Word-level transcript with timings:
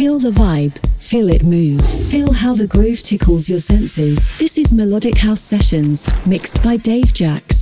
Feel 0.00 0.18
the 0.18 0.30
vibe, 0.30 0.78
feel 0.96 1.28
it 1.28 1.42
move, 1.42 1.84
feel 1.84 2.32
how 2.32 2.54
the 2.54 2.66
groove 2.66 3.02
tickles 3.02 3.50
your 3.50 3.58
senses. 3.58 4.32
This 4.38 4.56
is 4.56 4.72
Melodic 4.72 5.18
House 5.18 5.42
Sessions, 5.42 6.08
mixed 6.24 6.62
by 6.62 6.78
Dave 6.78 7.12
Jax. 7.12 7.59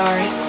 Stars, 0.00 0.39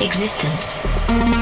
existence. 0.00 1.41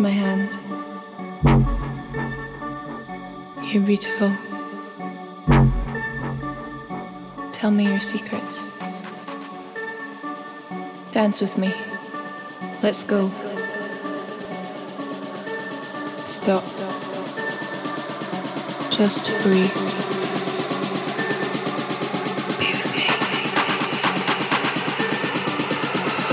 My 0.00 0.08
hand. 0.08 0.56
You're 3.70 3.82
beautiful. 3.82 4.32
Tell 7.52 7.70
me 7.70 7.84
your 7.84 8.00
secrets. 8.00 8.72
Dance 11.12 11.42
with 11.42 11.58
me. 11.58 11.74
Let's 12.82 13.04
go. 13.04 13.26
Stop. 16.24 16.64
Just 18.90 19.26
breathe. 19.42 19.70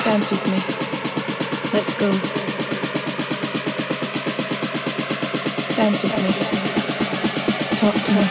Dance 0.05 0.32
with 0.32 0.45
me. 0.47 0.59
Let's 1.74 1.93
go. 1.99 2.57
Dance 5.78 6.01
with 6.01 6.17
me. 6.17 6.32
Talk 7.78 7.93
to 7.93 8.11
me. 8.15 8.23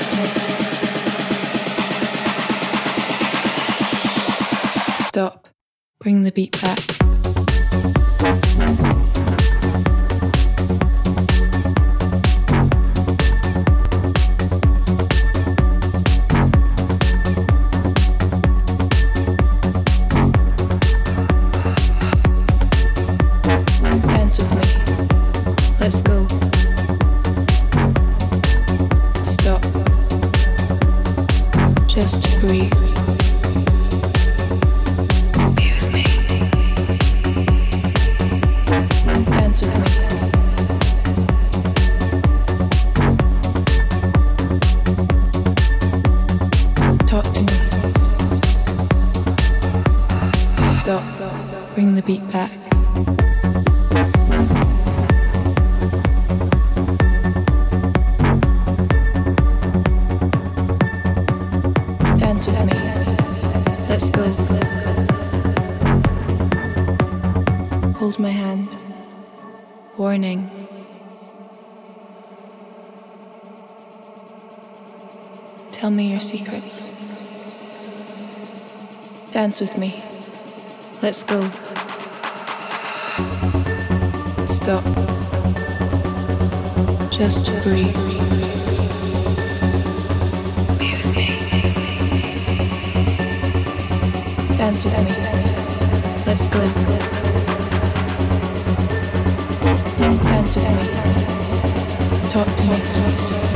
Stop. 5.04 5.46
Bring 6.00 6.24
the 6.24 6.32
beat 6.32 6.60
back. 6.60 6.95
Tell 75.76 75.90
me 75.90 76.10
your 76.10 76.20
secrets. 76.20 76.96
Dance 79.30 79.60
with 79.60 79.76
me. 79.76 80.02
Let's 81.02 81.22
go. 81.22 81.42
Stop. 84.46 84.82
Just 87.12 87.52
breathe. 87.62 87.94
With 90.80 91.14
me. 91.14 91.26
Dance 94.56 94.84
with 94.86 94.96
me. 95.04 95.12
Let's 96.24 96.48
go. 96.48 96.60
Dance 100.24 100.56
with 100.56 100.68
me. 100.70 102.30
Talk 102.30 102.48
to 102.56 102.62
me. 103.50 103.55